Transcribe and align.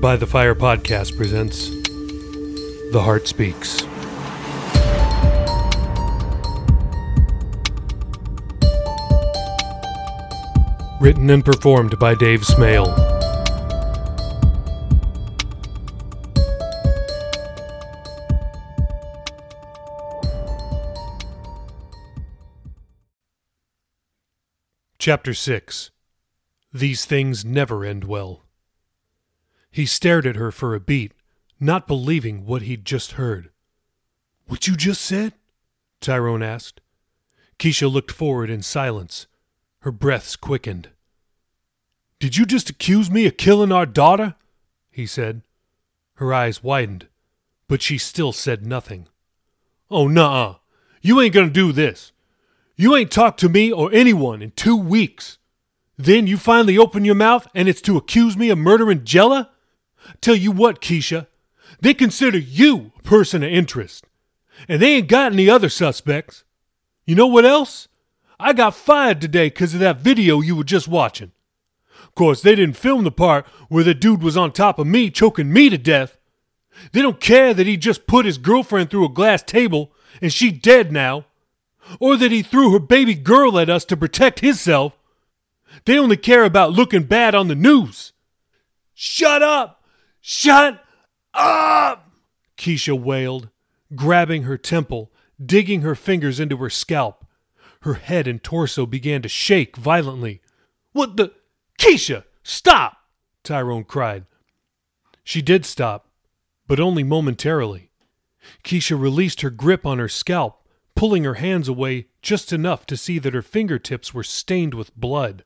By 0.00 0.16
the 0.16 0.26
Fire 0.26 0.54
podcast 0.54 1.14
presents 1.14 1.68
The 2.90 3.02
Heart 3.02 3.28
Speaks. 3.28 3.82
Written 11.02 11.28
and 11.28 11.44
performed 11.44 11.98
by 11.98 12.14
Dave 12.14 12.46
Smale. 12.46 12.86
Chapter 24.98 25.34
6 25.34 25.90
These 26.72 27.04
Things 27.04 27.44
Never 27.44 27.84
End 27.84 28.04
Well. 28.04 28.46
He 29.70 29.86
stared 29.86 30.26
at 30.26 30.36
her 30.36 30.50
for 30.50 30.74
a 30.74 30.80
beat, 30.80 31.12
not 31.58 31.86
believing 31.86 32.44
what 32.44 32.62
he'd 32.62 32.84
just 32.84 33.12
heard. 33.12 33.50
What 34.46 34.66
you 34.66 34.74
just 34.74 35.00
said? 35.00 35.34
Tyrone 36.00 36.42
asked. 36.42 36.80
Kisha 37.58 37.90
looked 37.90 38.10
forward 38.10 38.50
in 38.50 38.62
silence. 38.62 39.26
Her 39.80 39.92
breaths 39.92 40.34
quickened. 40.34 40.88
Did 42.18 42.36
you 42.36 42.44
just 42.44 42.68
accuse 42.68 43.10
me 43.10 43.26
of 43.26 43.36
killing 43.36 43.72
our 43.72 43.86
daughter? 43.86 44.34
he 44.90 45.06
said. 45.06 45.42
Her 46.14 46.34
eyes 46.34 46.62
widened, 46.62 47.08
but 47.68 47.80
she 47.80 47.96
still 47.96 48.32
said 48.32 48.66
nothing. 48.66 49.08
Oh, 49.90 50.08
nuh 50.08 50.56
You 51.00 51.20
ain't 51.20 51.34
gonna 51.34 51.50
do 51.50 51.72
this. 51.72 52.12
You 52.76 52.96
ain't 52.96 53.10
talked 53.10 53.40
to 53.40 53.48
me 53.48 53.70
or 53.72 53.92
anyone 53.92 54.42
in 54.42 54.50
two 54.52 54.76
weeks. 54.76 55.38
Then 55.96 56.26
you 56.26 56.36
finally 56.36 56.76
open 56.76 57.04
your 57.04 57.14
mouth 57.14 57.46
and 57.54 57.68
it's 57.68 57.82
to 57.82 57.96
accuse 57.96 58.36
me 58.36 58.50
of 58.50 58.58
murdering 58.58 59.04
Jella? 59.04 59.50
Tell 60.20 60.34
you 60.34 60.52
what, 60.52 60.80
Kisha, 60.80 61.26
they 61.80 61.94
consider 61.94 62.38
you 62.38 62.92
a 62.98 63.02
person 63.02 63.42
of 63.42 63.50
interest. 63.50 64.04
And 64.68 64.82
they 64.82 64.96
ain't 64.96 65.08
got 65.08 65.32
any 65.32 65.48
other 65.48 65.68
suspects. 65.68 66.44
You 67.06 67.14
know 67.14 67.26
what 67.26 67.44
else? 67.46 67.88
I 68.38 68.52
got 68.52 68.74
fired 68.74 69.20
today 69.20 69.48
because 69.48 69.74
of 69.74 69.80
that 69.80 70.00
video 70.00 70.40
you 70.40 70.56
were 70.56 70.64
just 70.64 70.88
watching. 70.88 71.32
Of 72.02 72.14
course, 72.14 72.42
they 72.42 72.54
didn't 72.54 72.76
film 72.76 73.04
the 73.04 73.10
part 73.10 73.46
where 73.68 73.84
the 73.84 73.94
dude 73.94 74.22
was 74.22 74.36
on 74.36 74.52
top 74.52 74.78
of 74.78 74.86
me 74.86 75.10
choking 75.10 75.52
me 75.52 75.68
to 75.70 75.78
death. 75.78 76.16
They 76.92 77.02
don't 77.02 77.20
care 77.20 77.52
that 77.54 77.66
he 77.66 77.76
just 77.76 78.06
put 78.06 78.26
his 78.26 78.38
girlfriend 78.38 78.90
through 78.90 79.04
a 79.04 79.10
glass 79.10 79.42
table 79.42 79.92
and 80.20 80.32
she 80.32 80.50
dead 80.50 80.92
now, 80.92 81.26
or 82.00 82.16
that 82.16 82.32
he 82.32 82.42
threw 82.42 82.72
her 82.72 82.78
baby 82.78 83.14
girl 83.14 83.58
at 83.58 83.70
us 83.70 83.84
to 83.86 83.96
protect 83.96 84.40
himself. 84.40 84.96
They 85.84 85.98
only 85.98 86.16
care 86.16 86.44
about 86.44 86.72
looking 86.72 87.04
bad 87.04 87.34
on 87.34 87.48
the 87.48 87.54
news. 87.54 88.12
Shut 88.94 89.42
up! 89.42 89.79
Shut 90.20 90.84
up! 91.34 92.10
Kisha 92.56 92.98
wailed, 92.98 93.48
grabbing 93.94 94.42
her 94.42 94.58
temple, 94.58 95.10
digging 95.44 95.80
her 95.80 95.94
fingers 95.94 96.38
into 96.38 96.56
her 96.58 96.70
scalp. 96.70 97.26
Her 97.82 97.94
head 97.94 98.26
and 98.26 98.42
torso 98.42 98.84
began 98.84 99.22
to 99.22 99.28
shake 99.28 99.76
violently. 99.76 100.42
What 100.92 101.16
the? 101.16 101.32
Kisha, 101.78 102.24
stop! 102.42 102.98
Tyrone 103.42 103.84
cried. 103.84 104.26
She 105.24 105.40
did 105.40 105.64
stop, 105.64 106.08
but 106.66 106.80
only 106.80 107.02
momentarily. 107.02 107.90
Kisha 108.62 109.00
released 109.00 109.40
her 109.40 109.50
grip 109.50 109.86
on 109.86 109.98
her 109.98 110.08
scalp, 110.08 110.66
pulling 110.94 111.24
her 111.24 111.34
hands 111.34 111.68
away 111.68 112.08
just 112.20 112.52
enough 112.52 112.84
to 112.86 112.96
see 112.96 113.18
that 113.18 113.34
her 113.34 113.42
fingertips 113.42 114.12
were 114.12 114.22
stained 114.22 114.74
with 114.74 114.94
blood. 114.96 115.44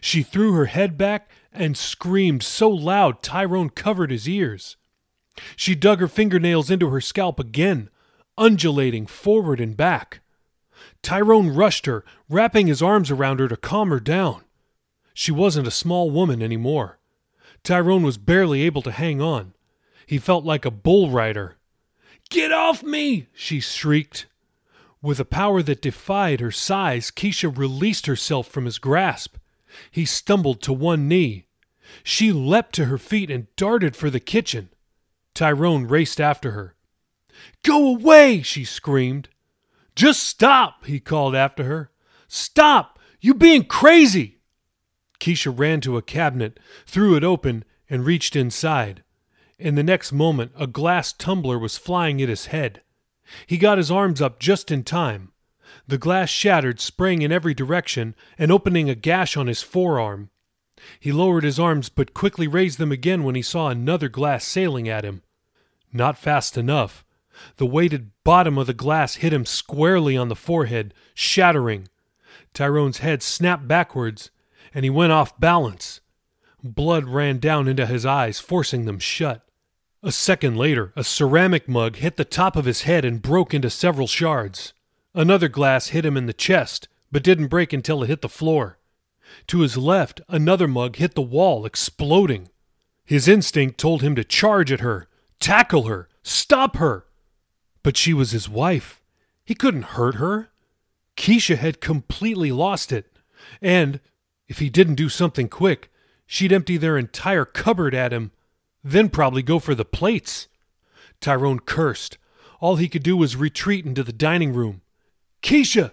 She 0.00 0.22
threw 0.22 0.52
her 0.54 0.66
head 0.66 0.98
back 0.98 1.30
and 1.52 1.76
screamed 1.76 2.42
so 2.42 2.68
loud 2.68 3.22
Tyrone 3.22 3.70
covered 3.70 4.10
his 4.10 4.28
ears. 4.28 4.76
She 5.56 5.74
dug 5.74 6.00
her 6.00 6.08
fingernails 6.08 6.70
into 6.70 6.90
her 6.90 7.00
scalp 7.00 7.40
again, 7.40 7.88
undulating 8.36 9.06
forward 9.06 9.60
and 9.60 9.76
back. 9.76 10.20
Tyrone 11.02 11.48
rushed 11.48 11.86
her, 11.86 12.04
wrapping 12.28 12.66
his 12.66 12.82
arms 12.82 13.10
around 13.10 13.40
her 13.40 13.48
to 13.48 13.56
calm 13.56 13.90
her 13.90 14.00
down. 14.00 14.44
She 15.14 15.32
wasn't 15.32 15.66
a 15.66 15.72
small 15.72 16.10
woman 16.10 16.42
any 16.42 16.56
more. 16.56 16.98
Tyrone 17.62 18.02
was 18.02 18.18
barely 18.18 18.62
able 18.62 18.82
to 18.82 18.92
hang 18.92 19.20
on. 19.20 19.54
He 20.06 20.18
felt 20.18 20.44
like 20.44 20.64
a 20.64 20.70
bull 20.70 21.10
rider. 21.10 21.56
Get 22.30 22.52
off 22.52 22.82
me! 22.82 23.26
she 23.34 23.60
shrieked. 23.60 24.26
With 25.02 25.20
a 25.20 25.24
power 25.24 25.62
that 25.62 25.82
defied 25.82 26.40
her 26.40 26.50
size, 26.50 27.10
Kisha 27.10 27.48
released 27.48 28.06
herself 28.06 28.46
from 28.46 28.66
his 28.66 28.78
grasp. 28.78 29.36
He 29.90 30.04
stumbled 30.04 30.62
to 30.62 30.72
one 30.72 31.08
knee. 31.08 31.46
She 32.02 32.32
leapt 32.32 32.74
to 32.76 32.86
her 32.86 32.98
feet 32.98 33.30
and 33.30 33.46
darted 33.56 33.96
for 33.96 34.10
the 34.10 34.20
kitchen. 34.20 34.70
Tyrone 35.34 35.86
raced 35.86 36.20
after 36.20 36.52
her. 36.52 36.76
Go 37.62 37.88
away! 37.88 38.42
she 38.42 38.64
screamed. 38.64 39.28
Just 39.94 40.22
stop! 40.22 40.84
he 40.86 41.00
called 41.00 41.34
after 41.34 41.64
her. 41.64 41.90
Stop! 42.28 42.98
You 43.20 43.34
being 43.34 43.64
crazy! 43.64 44.38
Kisha 45.18 45.56
ran 45.56 45.80
to 45.82 45.96
a 45.96 46.02
cabinet, 46.02 46.58
threw 46.86 47.16
it 47.16 47.24
open, 47.24 47.64
and 47.88 48.06
reached 48.06 48.34
inside. 48.34 49.02
In 49.58 49.74
the 49.74 49.82
next 49.82 50.12
moment, 50.12 50.52
a 50.56 50.66
glass 50.66 51.12
tumbler 51.12 51.58
was 51.58 51.76
flying 51.76 52.22
at 52.22 52.30
his 52.30 52.46
head. 52.46 52.82
He 53.46 53.58
got 53.58 53.78
his 53.78 53.90
arms 53.90 54.22
up 54.22 54.40
just 54.40 54.70
in 54.70 54.84
time. 54.84 55.29
The 55.90 55.98
glass 55.98 56.30
shattered, 56.30 56.78
spraying 56.78 57.22
in 57.22 57.32
every 57.32 57.52
direction 57.52 58.14
and 58.38 58.52
opening 58.52 58.88
a 58.88 58.94
gash 58.94 59.36
on 59.36 59.48
his 59.48 59.60
forearm. 59.60 60.30
He 61.00 61.10
lowered 61.10 61.42
his 61.42 61.58
arms 61.58 61.88
but 61.88 62.14
quickly 62.14 62.46
raised 62.46 62.78
them 62.78 62.92
again 62.92 63.24
when 63.24 63.34
he 63.34 63.42
saw 63.42 63.66
another 63.66 64.08
glass 64.08 64.44
sailing 64.44 64.88
at 64.88 65.04
him. 65.04 65.22
Not 65.92 66.16
fast 66.16 66.56
enough. 66.56 67.04
The 67.56 67.66
weighted 67.66 68.12
bottom 68.22 68.56
of 68.56 68.68
the 68.68 68.72
glass 68.72 69.16
hit 69.16 69.32
him 69.32 69.44
squarely 69.44 70.16
on 70.16 70.28
the 70.28 70.36
forehead, 70.36 70.94
shattering. 71.12 71.88
Tyrone's 72.54 72.98
head 72.98 73.20
snapped 73.20 73.66
backwards, 73.66 74.30
and 74.72 74.84
he 74.84 74.90
went 74.90 75.10
off 75.10 75.40
balance. 75.40 76.00
Blood 76.62 77.06
ran 77.06 77.40
down 77.40 77.66
into 77.66 77.84
his 77.84 78.06
eyes, 78.06 78.38
forcing 78.38 78.84
them 78.84 79.00
shut. 79.00 79.44
A 80.04 80.12
second 80.12 80.56
later, 80.56 80.92
a 80.94 81.02
ceramic 81.02 81.68
mug 81.68 81.96
hit 81.96 82.16
the 82.16 82.24
top 82.24 82.54
of 82.54 82.66
his 82.66 82.82
head 82.82 83.04
and 83.04 83.20
broke 83.20 83.52
into 83.52 83.68
several 83.70 84.06
shards. 84.06 84.72
Another 85.14 85.48
glass 85.48 85.88
hit 85.88 86.06
him 86.06 86.16
in 86.16 86.26
the 86.26 86.32
chest, 86.32 86.88
but 87.10 87.24
didn't 87.24 87.48
break 87.48 87.72
until 87.72 88.02
it 88.02 88.06
hit 88.06 88.22
the 88.22 88.28
floor. 88.28 88.78
To 89.48 89.60
his 89.60 89.76
left, 89.76 90.20
another 90.28 90.68
mug 90.68 90.96
hit 90.96 91.14
the 91.14 91.22
wall, 91.22 91.66
exploding. 91.66 92.48
His 93.04 93.26
instinct 93.26 93.78
told 93.78 94.02
him 94.02 94.14
to 94.14 94.24
charge 94.24 94.70
at 94.70 94.80
her, 94.80 95.08
tackle 95.40 95.84
her, 95.84 96.08
stop 96.22 96.76
her. 96.76 97.06
But 97.82 97.96
she 97.96 98.14
was 98.14 98.30
his 98.30 98.48
wife. 98.48 99.02
He 99.44 99.54
couldn't 99.54 99.96
hurt 99.96 100.16
her. 100.16 100.50
Kisha 101.16 101.56
had 101.56 101.80
completely 101.80 102.52
lost 102.52 102.92
it. 102.92 103.18
And, 103.60 103.98
if 104.48 104.58
he 104.58 104.70
didn't 104.70 104.94
do 104.94 105.08
something 105.08 105.48
quick, 105.48 105.90
she'd 106.26 106.52
empty 106.52 106.76
their 106.76 106.96
entire 106.96 107.44
cupboard 107.44 107.94
at 107.94 108.12
him, 108.12 108.30
then 108.84 109.08
probably 109.08 109.42
go 109.42 109.58
for 109.58 109.74
the 109.74 109.84
plates. 109.84 110.46
Tyrone 111.20 111.60
cursed. 111.60 112.16
All 112.60 112.76
he 112.76 112.88
could 112.88 113.02
do 113.02 113.16
was 113.16 113.34
retreat 113.34 113.84
into 113.84 114.04
the 114.04 114.12
dining 114.12 114.52
room. 114.52 114.82
Kisha, 115.42 115.92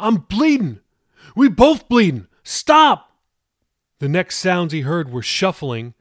I'm 0.00 0.16
bleeding. 0.16 0.80
We 1.34 1.48
both 1.48 1.88
bleeding. 1.88 2.26
Stop! 2.42 3.12
The 3.98 4.08
next 4.08 4.38
sounds 4.38 4.72
he 4.72 4.82
heard 4.82 5.10
were 5.10 5.22
shuffling, 5.22 5.94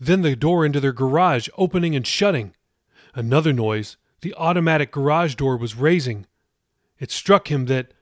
then 0.00 0.22
the 0.22 0.34
door 0.34 0.64
into 0.64 0.80
their 0.80 0.92
garage 0.92 1.48
opening 1.56 1.94
and 1.94 2.06
shutting. 2.06 2.54
Another 3.14 3.52
noise. 3.52 3.96
The 4.22 4.34
automatic 4.34 4.92
garage 4.92 5.34
door 5.34 5.56
was 5.56 5.74
raising. 5.74 6.26
It 6.98 7.10
struck 7.10 7.50
him 7.50 7.66
that 7.66 7.92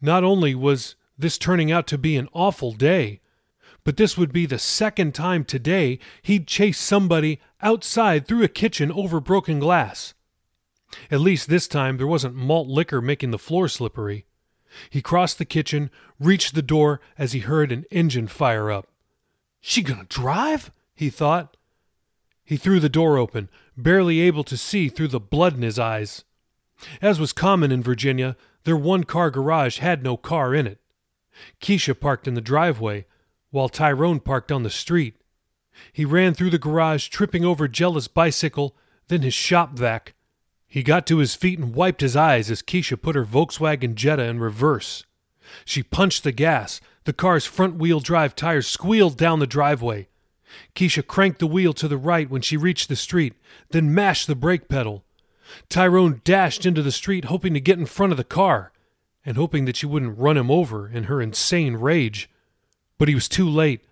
not 0.00 0.22
only 0.22 0.54
was 0.54 0.96
this 1.18 1.38
turning 1.38 1.72
out 1.72 1.86
to 1.88 1.98
be 1.98 2.16
an 2.16 2.28
awful 2.32 2.72
day, 2.72 3.20
but 3.84 3.96
this 3.96 4.16
would 4.16 4.32
be 4.32 4.46
the 4.46 4.58
second 4.58 5.14
time 5.14 5.44
today 5.44 5.98
he'd 6.22 6.46
chased 6.46 6.82
somebody 6.82 7.40
outside 7.62 8.26
through 8.26 8.42
a 8.42 8.48
kitchen 8.48 8.92
over 8.92 9.20
broken 9.20 9.58
glass. 9.58 10.14
At 11.10 11.20
least 11.20 11.48
this 11.48 11.68
time 11.68 11.96
there 11.96 12.06
wasn't 12.06 12.34
malt 12.34 12.68
liquor 12.68 13.00
making 13.00 13.30
the 13.30 13.38
floor 13.38 13.68
slippery. 13.68 14.26
He 14.90 15.02
crossed 15.02 15.38
the 15.38 15.44
kitchen, 15.44 15.90
reached 16.18 16.54
the 16.54 16.62
door 16.62 17.00
as 17.18 17.32
he 17.32 17.40
heard 17.40 17.72
an 17.72 17.84
engine 17.90 18.26
fire 18.26 18.70
up. 18.70 18.88
She 19.60 19.82
gonna 19.82 20.04
drive? 20.04 20.70
he 20.94 21.10
thought. 21.10 21.56
He 22.44 22.56
threw 22.56 22.80
the 22.80 22.88
door 22.88 23.16
open, 23.16 23.48
barely 23.76 24.20
able 24.20 24.44
to 24.44 24.56
see 24.56 24.88
through 24.88 25.08
the 25.08 25.20
blood 25.20 25.54
in 25.54 25.62
his 25.62 25.78
eyes. 25.78 26.24
As 27.00 27.20
was 27.20 27.32
common 27.32 27.70
in 27.70 27.82
Virginia, 27.82 28.36
their 28.64 28.76
one 28.76 29.04
car 29.04 29.30
garage 29.30 29.78
had 29.78 30.02
no 30.02 30.16
car 30.16 30.54
in 30.54 30.66
it. 30.66 30.80
Kisha 31.60 31.98
parked 31.98 32.26
in 32.26 32.34
the 32.34 32.40
driveway, 32.40 33.06
while 33.50 33.68
Tyrone 33.68 34.20
parked 34.20 34.52
on 34.52 34.62
the 34.62 34.70
street. 34.70 35.16
He 35.92 36.04
ran 36.04 36.34
through 36.34 36.50
the 36.50 36.58
garage, 36.58 37.08
tripping 37.08 37.44
over 37.44 37.68
Jella's 37.68 38.08
bicycle, 38.08 38.76
then 39.08 39.22
his 39.22 39.34
shop 39.34 39.72
vac, 39.72 40.14
he 40.72 40.82
got 40.82 41.06
to 41.06 41.18
his 41.18 41.34
feet 41.34 41.58
and 41.58 41.74
wiped 41.74 42.00
his 42.00 42.16
eyes 42.16 42.50
as 42.50 42.62
Kisha 42.62 42.96
put 42.96 43.14
her 43.14 43.26
Volkswagen 43.26 43.94
Jetta 43.94 44.22
in 44.22 44.40
reverse. 44.40 45.04
She 45.66 45.82
punched 45.82 46.24
the 46.24 46.32
gas. 46.32 46.80
The 47.04 47.12
car's 47.12 47.44
front 47.44 47.74
wheel 47.74 48.00
drive 48.00 48.34
tires 48.34 48.68
squealed 48.68 49.18
down 49.18 49.38
the 49.38 49.46
driveway. 49.46 50.08
Kisha 50.74 51.06
cranked 51.06 51.40
the 51.40 51.46
wheel 51.46 51.74
to 51.74 51.88
the 51.88 51.98
right 51.98 52.30
when 52.30 52.40
she 52.40 52.56
reached 52.56 52.88
the 52.88 52.96
street, 52.96 53.34
then 53.68 53.94
mashed 53.94 54.26
the 54.26 54.34
brake 54.34 54.70
pedal. 54.70 55.04
Tyrone 55.68 56.22
dashed 56.24 56.64
into 56.64 56.80
the 56.80 56.90
street, 56.90 57.26
hoping 57.26 57.52
to 57.52 57.60
get 57.60 57.78
in 57.78 57.84
front 57.84 58.12
of 58.12 58.16
the 58.16 58.24
car, 58.24 58.72
and 59.26 59.36
hoping 59.36 59.66
that 59.66 59.76
she 59.76 59.84
wouldn't 59.84 60.18
run 60.18 60.38
him 60.38 60.50
over 60.50 60.88
in 60.88 61.04
her 61.04 61.20
insane 61.20 61.76
rage. 61.76 62.30
But 62.96 63.08
he 63.08 63.14
was 63.14 63.28
too 63.28 63.46
late. 63.46 63.82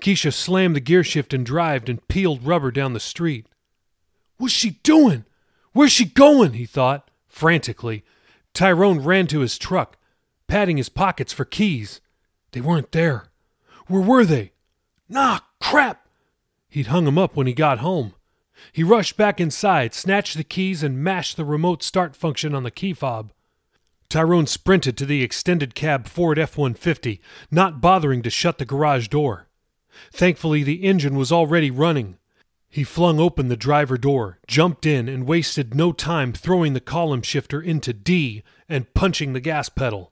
Kisha 0.00 0.32
slammed 0.32 0.76
the 0.76 0.80
gear 0.80 1.02
shift 1.02 1.34
and 1.34 1.44
drived 1.44 1.88
and 1.88 2.06
peeled 2.06 2.44
rubber 2.46 2.70
down 2.70 2.92
the 2.92 3.00
street. 3.00 3.46
What's 4.36 4.54
she 4.54 4.78
doing? 4.84 5.24
Where's 5.72 5.92
she 5.92 6.04
going? 6.04 6.54
he 6.54 6.66
thought, 6.66 7.10
frantically. 7.28 8.04
Tyrone 8.54 9.00
ran 9.00 9.26
to 9.28 9.40
his 9.40 9.58
truck, 9.58 9.96
patting 10.46 10.76
his 10.76 10.88
pockets 10.88 11.32
for 11.32 11.44
keys. 11.44 12.00
They 12.52 12.60
weren't 12.60 12.92
there. 12.92 13.26
Where 13.86 14.02
were 14.02 14.24
they? 14.24 14.52
Nah, 15.08 15.40
crap! 15.60 16.06
He'd 16.68 16.88
hung 16.88 17.06
'em 17.06 17.18
up 17.18 17.36
when 17.36 17.46
he 17.46 17.54
got 17.54 17.78
home. 17.78 18.14
He 18.72 18.82
rushed 18.82 19.16
back 19.16 19.40
inside, 19.40 19.94
snatched 19.94 20.36
the 20.36 20.44
keys, 20.44 20.82
and 20.82 21.02
mashed 21.02 21.36
the 21.36 21.44
remote 21.44 21.82
start 21.82 22.14
function 22.14 22.54
on 22.54 22.62
the 22.62 22.70
key 22.70 22.92
fob. 22.94 23.32
Tyrone 24.08 24.46
sprinted 24.46 24.96
to 24.98 25.06
the 25.06 25.22
extended 25.22 25.74
cab 25.74 26.06
Ford 26.06 26.38
F 26.38 26.56
150, 26.56 27.20
not 27.50 27.80
bothering 27.80 28.22
to 28.22 28.30
shut 28.30 28.58
the 28.58 28.66
garage 28.66 29.08
door. 29.08 29.48
Thankfully, 30.12 30.62
the 30.62 30.84
engine 30.84 31.16
was 31.16 31.32
already 31.32 31.70
running. 31.70 32.18
He 32.72 32.84
flung 32.84 33.20
open 33.20 33.48
the 33.48 33.56
driver 33.56 33.98
door, 33.98 34.38
jumped 34.46 34.86
in, 34.86 35.06
and 35.06 35.26
wasted 35.26 35.74
no 35.74 35.92
time 35.92 36.32
throwing 36.32 36.72
the 36.72 36.80
column 36.80 37.20
shifter 37.20 37.60
into 37.60 37.92
D 37.92 38.42
and 38.66 38.94
punching 38.94 39.34
the 39.34 39.40
gas 39.40 39.68
pedal. 39.68 40.10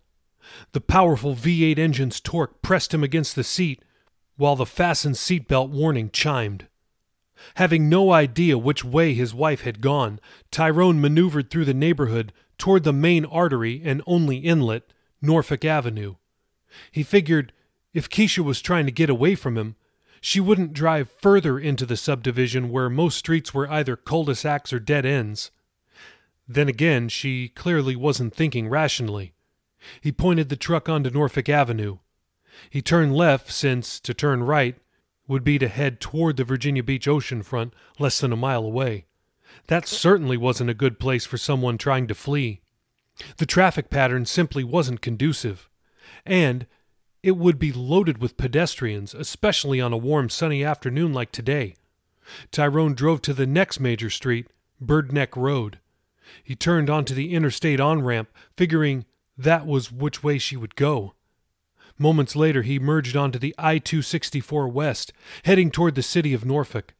The 0.72 0.82
powerful 0.82 1.34
V8 1.34 1.78
engine's 1.78 2.20
torque 2.20 2.60
pressed 2.60 2.92
him 2.92 3.02
against 3.02 3.34
the 3.34 3.44
seat, 3.44 3.82
while 4.36 4.56
the 4.56 4.66
fasten 4.66 5.12
seatbelt 5.12 5.70
warning 5.70 6.10
chimed. 6.10 6.66
Having 7.54 7.88
no 7.88 8.12
idea 8.12 8.58
which 8.58 8.84
way 8.84 9.14
his 9.14 9.32
wife 9.32 9.62
had 9.62 9.80
gone, 9.80 10.20
Tyrone 10.50 11.00
maneuvered 11.00 11.50
through 11.50 11.64
the 11.64 11.72
neighborhood 11.72 12.30
toward 12.58 12.84
the 12.84 12.92
main 12.92 13.24
artery 13.24 13.80
and 13.82 14.02
only 14.06 14.36
inlet, 14.36 14.92
Norfolk 15.22 15.64
Avenue. 15.64 16.16
He 16.92 17.04
figured 17.04 17.54
if 17.94 18.10
Kisha 18.10 18.44
was 18.44 18.60
trying 18.60 18.84
to 18.84 18.92
get 18.92 19.08
away 19.08 19.34
from 19.34 19.56
him, 19.56 19.76
she 20.20 20.40
wouldn't 20.40 20.72
drive 20.72 21.10
further 21.10 21.58
into 21.58 21.86
the 21.86 21.96
subdivision 21.96 22.70
where 22.70 22.90
most 22.90 23.18
streets 23.18 23.54
were 23.54 23.70
either 23.70 23.96
cul 23.96 24.24
de 24.24 24.34
sacs 24.34 24.72
or 24.72 24.78
dead 24.78 25.06
ends. 25.06 25.50
Then 26.46 26.68
again, 26.68 27.08
she 27.08 27.48
clearly 27.48 27.96
wasn't 27.96 28.34
thinking 28.34 28.68
rationally. 28.68 29.32
He 30.00 30.12
pointed 30.12 30.48
the 30.48 30.56
truck 30.56 30.88
onto 30.88 31.10
Norfolk 31.10 31.48
Avenue. 31.48 31.98
He 32.68 32.82
turned 32.82 33.14
left, 33.14 33.50
since 33.50 34.00
to 34.00 34.12
turn 34.12 34.42
right 34.42 34.76
would 35.26 35.44
be 35.44 35.58
to 35.58 35.68
head 35.68 36.00
toward 36.00 36.36
the 36.36 36.44
Virginia 36.44 36.82
Beach 36.82 37.06
oceanfront 37.06 37.72
less 37.98 38.20
than 38.20 38.32
a 38.32 38.36
mile 38.36 38.64
away. 38.64 39.06
That 39.68 39.86
certainly 39.86 40.36
wasn't 40.36 40.70
a 40.70 40.74
good 40.74 40.98
place 40.98 41.24
for 41.24 41.38
someone 41.38 41.78
trying 41.78 42.08
to 42.08 42.14
flee. 42.14 42.62
The 43.36 43.46
traffic 43.46 43.90
pattern 43.90 44.26
simply 44.26 44.64
wasn't 44.64 45.00
conducive. 45.00 45.68
And 46.26 46.66
it 47.22 47.36
would 47.36 47.58
be 47.58 47.72
loaded 47.72 48.18
with 48.18 48.36
pedestrians, 48.36 49.14
especially 49.14 49.80
on 49.80 49.92
a 49.92 49.98
warm, 49.98 50.28
sunny 50.28 50.64
afternoon 50.64 51.12
like 51.12 51.32
today. 51.32 51.74
Tyrone 52.50 52.94
drove 52.94 53.20
to 53.22 53.34
the 53.34 53.46
next 53.46 53.80
major 53.80 54.10
street, 54.10 54.46
Bird 54.80 55.12
Neck 55.12 55.36
Road. 55.36 55.78
He 56.42 56.54
turned 56.54 56.88
onto 56.88 57.14
the 57.14 57.34
interstate 57.34 57.80
on 57.80 58.02
ramp, 58.02 58.30
figuring 58.56 59.04
that 59.36 59.66
was 59.66 59.92
which 59.92 60.22
way 60.22 60.38
she 60.38 60.56
would 60.56 60.76
go. 60.76 61.14
Moments 61.98 62.34
later, 62.34 62.62
he 62.62 62.78
merged 62.78 63.16
onto 63.16 63.38
the 63.38 63.54
I 63.58 63.78
264 63.78 64.68
West, 64.68 65.12
heading 65.44 65.70
toward 65.70 65.94
the 65.94 66.02
city 66.02 66.32
of 66.32 66.46
Norfolk. 66.46 66.94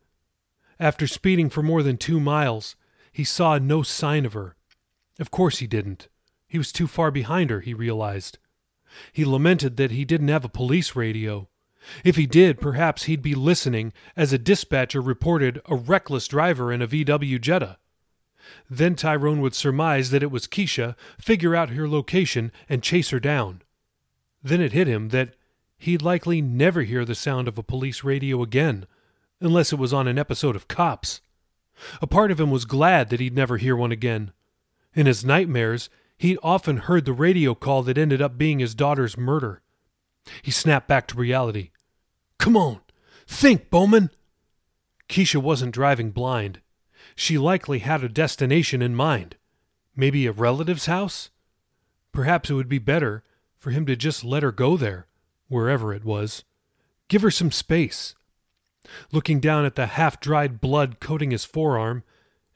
After 0.79 1.07
speeding 1.07 1.49
for 1.49 1.63
more 1.63 1.83
than 1.83 1.97
two 1.97 2.21
miles, 2.21 2.77
he 3.13 3.25
saw 3.25 3.59
no 3.59 3.83
sign 3.83 4.27
of 4.27 4.35
her. 4.35 4.57
Of 5.19 5.31
course 5.31 5.59
he 5.59 5.67
didn't. 5.67 6.09
He 6.47 6.59
was 6.59 6.73
too 6.73 6.87
far 6.87 7.11
behind 7.11 7.51
her, 7.51 7.61
he 7.61 7.73
realized. 7.73 8.39
He 9.13 9.25
lamented 9.25 9.77
that 9.77 9.91
he 9.91 10.05
didn't 10.05 10.29
have 10.29 10.45
a 10.45 10.49
police 10.49 10.97
radio. 10.97 11.49
If 12.05 12.17
he 12.17 12.27
did, 12.27 12.61
perhaps 12.61 13.05
he'd 13.05 13.23
be 13.23 13.35
listening 13.35 13.93
as 14.17 14.33
a 14.33 14.39
dispatcher 14.39 15.01
reported 15.01 15.61
a 15.67 15.77
reckless 15.77 16.29
driver 16.29 16.73
in 16.73 16.83
a 16.83 16.89
VW 16.89 17.41
Jetta. 17.41 17.79
Then 18.69 18.95
Tyrone 18.95 19.41
would 19.41 19.55
surmise 19.55 20.11
that 20.11 20.23
it 20.23 20.31
was 20.31 20.47
Kisha, 20.47 20.97
figure 21.19 21.55
out 21.55 21.71
her 21.71 21.89
location, 21.89 22.53
and 22.69 22.83
chase 22.83 23.11
her 23.11 23.21
down. 23.21 23.63
Then 24.43 24.61
it 24.61 24.73
hit 24.73 24.89
him 24.89 25.11
that 25.11 25.35
he'd 25.79 26.03
likely 26.03 26.41
never 26.43 26.83
hear 26.83 27.05
the 27.05 27.15
sound 27.15 27.49
of 27.49 27.59
a 27.59 27.63
police 27.63 28.05
radio 28.05 28.43
again, 28.43 28.87
unless 29.41 29.73
it 29.73 29.79
was 29.79 29.93
on 29.93 30.09
an 30.09 30.19
episode 30.19 30.57
of 30.57 30.69
Cops. 30.69 31.21
A 32.03 32.07
part 32.07 32.31
of 32.31 32.41
him 32.41 32.51
was 32.51 32.65
glad 32.65 33.09
that 33.09 33.21
he'd 33.21 33.35
never 33.35 33.57
hear 33.57 33.77
one 33.77 33.93
again. 33.93 34.33
In 34.95 35.07
his 35.07 35.25
nightmares, 35.25 35.89
He'd 36.21 36.37
often 36.43 36.77
heard 36.77 37.07
the 37.07 37.15
radio 37.15 37.55
call 37.55 37.83
that 37.85 37.97
ended 37.97 38.21
up 38.21 38.37
being 38.37 38.59
his 38.59 38.75
daughter's 38.75 39.17
murder. 39.17 39.63
He 40.43 40.51
snapped 40.51 40.87
back 40.87 41.07
to 41.09 41.17
reality. 41.17 41.71
Come 42.37 42.59
on, 42.59 42.83
think, 43.27 43.71
Bowman! 43.71 44.11
Kisha 45.09 45.41
wasn't 45.41 45.73
driving 45.73 46.11
blind. 46.11 46.61
She 47.17 47.39
likely 47.39 47.79
had 47.79 48.05
a 48.05 48.09
destination 48.11 48.83
in 48.83 48.95
mind. 48.95 49.37
Maybe 49.97 50.27
a 50.27 50.33
relative's 50.33 50.85
house? 50.85 51.31
Perhaps 52.13 52.51
it 52.51 52.55
would 52.55 52.69
be 52.69 52.79
better 52.79 53.25
for 53.59 53.71
him 53.71 53.87
to 53.87 53.97
just 53.97 54.23
let 54.23 54.43
her 54.43 54.53
go 54.53 54.77
there, 54.77 55.07
wherever 55.49 55.95
it 55.95 56.05
was. 56.05 56.45
Give 57.09 57.23
her 57.23 57.31
some 57.31 57.51
space. 57.51 58.15
Looking 59.11 59.41
down 59.41 59.65
at 59.65 59.75
the 59.75 59.87
half 59.87 60.21
dried 60.21 60.61
blood 60.61 61.01
coating 61.01 61.31
his 61.31 61.47
forearm, 61.47 62.03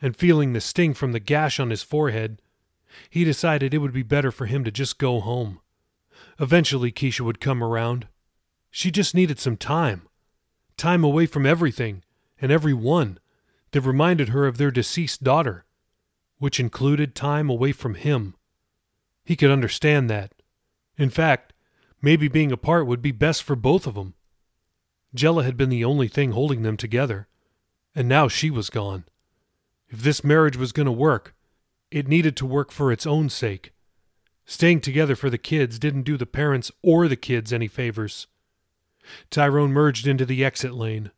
and 0.03 0.15
feeling 0.15 0.53
the 0.53 0.61
sting 0.61 0.93
from 0.93 1.13
the 1.13 1.19
gash 1.19 1.59
on 1.59 1.71
his 1.71 1.83
forehead, 1.83 2.43
he 3.11 3.25
decided 3.25 3.73
it 3.73 3.79
would 3.79 3.93
be 3.93 4.03
better 4.03 4.31
for 4.31 4.47
him 4.47 4.65
to 4.65 4.71
just 4.71 4.99
go 4.99 5.21
home. 5.21 5.61
Eventually, 6.39 6.93
Kisha 6.93 7.21
would 7.21 7.41
come 7.41 7.63
around. 7.63 8.09
She 8.71 8.91
just 8.91 9.15
needed 9.15 9.39
some 9.39 9.57
time. 9.57 10.09
Time 10.77 11.05
away 11.05 11.27
from 11.27 11.47
everything 11.47 12.03
and 12.41 12.51
everyone 12.51 13.19
that 13.71 13.81
reminded 13.81 14.31
her 14.31 14.47
of 14.47 14.57
their 14.57 14.71
deceased 14.71 15.23
daughter, 15.23 15.65
which 16.39 16.61
included 16.61 17.15
time 17.15 17.49
away 17.49 17.73
from 17.73 17.95
him. 17.95 18.35
He 19.25 19.37
could 19.37 19.51
understand 19.51 20.11
that. 20.11 20.33
In 20.97 21.11
fact, 21.11 21.53
maybe 22.03 22.29
being 22.29 22.53
apart 22.53 22.87
would 22.87 23.03
be 23.03 23.13
best 23.13 23.43
for 23.43 23.57
both 23.57 23.87
of 23.87 23.95
them. 23.95 24.15
Jella 25.15 25.45
had 25.45 25.57
been 25.57 25.71
the 25.71 25.85
only 25.85 26.09
thing 26.09 26.33
holding 26.33 26.63
them 26.63 26.77
together, 26.77 27.29
and 27.95 28.09
now 28.09 28.29
she 28.29 28.51
was 28.51 28.71
gone. 28.71 29.05
If 29.89 30.03
this 30.03 30.25
marriage 30.25 30.57
was 30.57 30.73
going 30.73 30.87
to 30.87 30.93
work, 30.93 31.35
it 31.95 32.09
needed 32.09 32.37
to 32.37 32.45
work 32.45 32.73
for 32.73 32.91
its 32.91 33.07
own 33.07 33.29
sake. 33.29 33.73
Staying 34.45 34.81
together 34.81 35.15
for 35.15 35.31
the 35.31 35.39
kids 35.39 35.79
didn't 35.79 36.03
do 36.03 36.17
the 36.17 36.27
parents 36.27 36.73
or 36.83 37.07
the 37.07 37.15
kids 37.15 37.53
any 37.53 37.69
favors. 37.69 38.27
Tyrone 39.31 39.73
merged 39.73 40.05
into 40.05 40.27
the 40.27 40.45
exit 40.45 40.75
lane. 40.75 41.13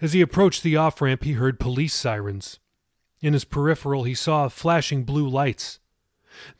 As 0.00 0.14
he 0.14 0.22
approached 0.22 0.62
the 0.62 0.74
off 0.74 1.02
ramp, 1.02 1.22
he 1.22 1.32
heard 1.32 1.60
police 1.60 1.92
sirens. 1.92 2.58
In 3.20 3.34
his 3.34 3.44
peripheral, 3.44 4.04
he 4.04 4.14
saw 4.14 4.48
flashing 4.48 5.04
blue 5.04 5.28
lights. 5.28 5.80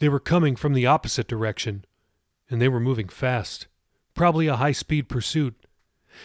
They 0.00 0.10
were 0.10 0.20
coming 0.20 0.54
from 0.54 0.74
the 0.74 0.86
opposite 0.86 1.26
direction, 1.26 1.86
and 2.50 2.60
they 2.60 2.68
were 2.68 2.78
moving 2.78 3.08
fast. 3.08 3.68
Probably 4.14 4.48
a 4.48 4.56
high 4.56 4.72
speed 4.72 5.08
pursuit. 5.08 5.54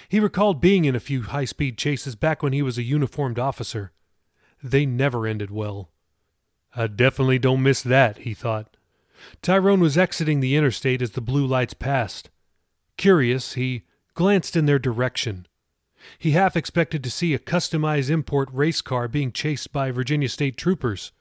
He 0.09 0.19
recalled 0.19 0.59
being 0.59 0.83
in 0.83 0.97
a 0.97 0.99
few 0.99 1.21
high 1.21 1.45
speed 1.45 1.77
chases 1.77 2.15
back 2.15 2.43
when 2.43 2.51
he 2.51 2.61
was 2.61 2.77
a 2.77 2.83
uniformed 2.83 3.39
officer. 3.39 3.93
They 4.61 4.85
never 4.85 5.25
ended 5.25 5.49
well. 5.49 5.91
I 6.75 6.87
definitely 6.87 7.39
don't 7.39 7.63
miss 7.63 7.81
that, 7.81 8.19
he 8.19 8.33
thought. 8.33 8.77
Tyrone 9.41 9.81
was 9.81 9.97
exiting 9.97 10.39
the 10.39 10.55
interstate 10.55 11.01
as 11.01 11.11
the 11.11 11.21
blue 11.21 11.45
lights 11.45 11.73
passed. 11.73 12.29
Curious, 12.97 13.53
he 13.53 13.83
glanced 14.13 14.55
in 14.55 14.65
their 14.65 14.79
direction. 14.79 15.47
He 16.17 16.31
half 16.31 16.55
expected 16.55 17.03
to 17.03 17.11
see 17.11 17.33
a 17.33 17.39
customized 17.39 18.09
import 18.09 18.49
race 18.51 18.81
car 18.81 19.07
being 19.07 19.31
chased 19.31 19.71
by 19.71 19.91
Virginia 19.91 20.29
State 20.29 20.57
troopers, 20.57 21.11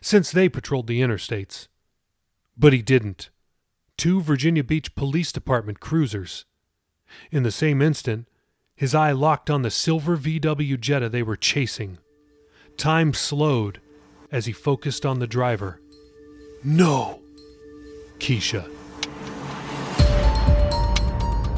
since 0.00 0.30
they 0.30 0.48
patrolled 0.48 0.86
the 0.86 1.00
interstates. 1.00 1.68
But 2.56 2.72
he 2.72 2.82
didn't. 2.82 3.30
Two 3.96 4.20
Virginia 4.20 4.64
Beach 4.64 4.94
Police 4.94 5.32
Department 5.32 5.80
cruisers. 5.80 6.44
In 7.30 7.42
the 7.42 7.50
same 7.50 7.80
instant, 7.80 8.28
his 8.76 8.94
eye 8.94 9.12
locked 9.12 9.48
on 9.48 9.62
the 9.62 9.70
silver 9.70 10.16
VW 10.16 10.78
Jetta 10.78 11.08
they 11.08 11.22
were 11.22 11.36
chasing. 11.36 11.98
Time 12.76 13.14
slowed 13.14 13.80
as 14.30 14.46
he 14.46 14.52
focused 14.52 15.06
on 15.06 15.18
the 15.18 15.26
driver. 15.26 15.80
No! 16.64 17.20
Kisha. 18.18 18.68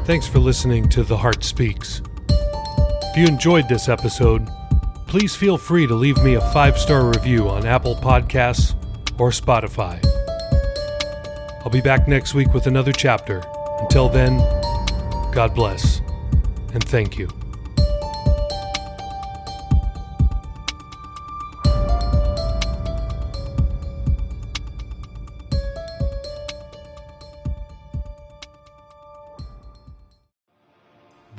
Thanks 0.05 0.27
for 0.27 0.39
listening 0.39 0.89
to 0.89 1.03
The 1.03 1.17
Heart 1.17 1.43
Speaks. 1.43 2.01
If 2.29 3.17
you 3.17 3.25
enjoyed 3.25 3.67
this 3.67 3.89
episode, 3.89 4.47
please 5.07 5.35
feel 5.35 5.57
free 5.57 5.87
to 5.87 5.93
leave 5.93 6.21
me 6.23 6.35
a 6.35 6.41
five 6.51 6.77
star 6.77 7.05
review 7.05 7.49
on 7.49 7.65
Apple 7.65 7.95
Podcasts 7.95 8.75
or 9.19 9.29
Spotify. 9.29 9.99
I'll 11.63 11.71
be 11.71 11.81
back 11.81 12.07
next 12.07 12.33
week 12.33 12.53
with 12.53 12.67
another 12.67 12.91
chapter. 12.91 13.43
Until 13.79 14.09
then, 14.09 14.37
God 15.33 15.53
bless 15.53 16.01
and 16.73 16.83
thank 16.83 17.17
you. 17.17 17.27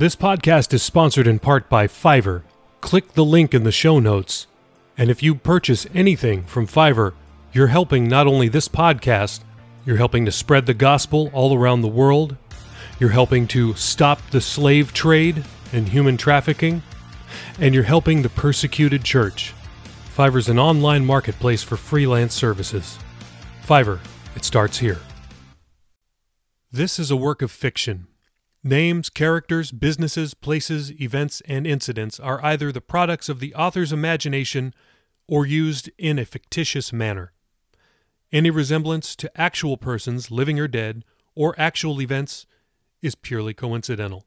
This 0.02 0.16
podcast 0.16 0.74
is 0.74 0.82
sponsored 0.82 1.28
in 1.28 1.38
part 1.38 1.68
by 1.68 1.86
Fiverr. 1.86 2.42
Click 2.80 3.12
the 3.12 3.24
link 3.24 3.54
in 3.54 3.62
the 3.62 3.70
show 3.70 4.00
notes. 4.00 4.48
And 4.98 5.12
if 5.12 5.22
you 5.22 5.36
purchase 5.36 5.86
anything 5.94 6.42
from 6.42 6.66
Fiverr, 6.66 7.14
you're 7.52 7.68
helping 7.68 8.08
not 8.08 8.26
only 8.26 8.48
this 8.48 8.66
podcast, 8.66 9.44
you're 9.86 9.98
helping 9.98 10.24
to 10.24 10.32
spread 10.32 10.66
the 10.66 10.74
gospel 10.74 11.30
all 11.32 11.56
around 11.56 11.82
the 11.82 11.86
world, 11.86 12.36
you're 12.98 13.10
helping 13.10 13.46
to 13.46 13.74
stop 13.74 14.20
the 14.32 14.40
slave 14.40 14.92
trade 14.92 15.44
and 15.72 15.90
human 15.90 16.16
trafficking, 16.16 16.82
and 17.60 17.72
you're 17.72 17.84
helping 17.84 18.22
the 18.22 18.28
persecuted 18.28 19.04
church. 19.04 19.54
Fiverr's 20.16 20.48
an 20.48 20.58
online 20.58 21.04
marketplace 21.04 21.62
for 21.62 21.76
freelance 21.76 22.34
services. 22.34 22.98
Fiverr, 23.64 24.00
it 24.34 24.44
starts 24.44 24.78
here. 24.78 24.98
This 26.72 26.98
is 26.98 27.12
a 27.12 27.16
work 27.16 27.40
of 27.40 27.52
fiction. 27.52 28.08
Names, 28.64 29.10
characters, 29.10 29.72
businesses, 29.72 30.34
places, 30.34 30.92
events, 31.00 31.42
and 31.46 31.66
incidents 31.66 32.20
are 32.20 32.44
either 32.44 32.70
the 32.70 32.80
products 32.80 33.28
of 33.28 33.40
the 33.40 33.52
author's 33.56 33.92
imagination 33.92 34.72
or 35.26 35.44
used 35.44 35.90
in 35.98 36.16
a 36.16 36.24
fictitious 36.24 36.92
manner. 36.92 37.32
Any 38.30 38.50
resemblance 38.50 39.16
to 39.16 39.40
actual 39.40 39.76
persons, 39.76 40.30
living 40.30 40.60
or 40.60 40.68
dead, 40.68 41.04
or 41.34 41.58
actual 41.58 42.00
events 42.00 42.46
is 43.00 43.16
purely 43.16 43.52
coincidental. 43.52 44.26